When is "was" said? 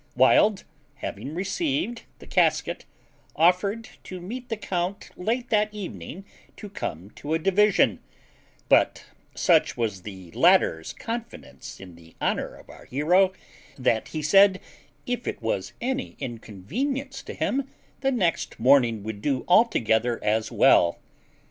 9.77-10.01, 15.39-15.73